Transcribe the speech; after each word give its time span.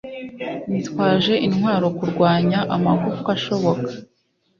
Nitwaje 0.69 1.33
intwaro 1.45 1.87
kurwanya 1.97 2.59
amagufwa 2.75 3.29
ashoboka 3.37 3.89